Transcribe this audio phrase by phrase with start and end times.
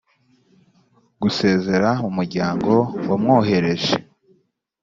[1.21, 2.73] gusezera mu muryango
[3.09, 3.95] wamwohereje